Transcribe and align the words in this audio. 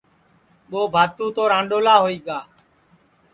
جوھر 0.71 0.89
لال 0.93 1.09
تو 1.35 1.43
رانڈولا 1.51 1.95
ہوئی 2.03 2.17
گا 2.27 2.39